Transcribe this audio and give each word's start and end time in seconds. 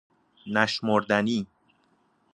نشمردنی 0.47 1.47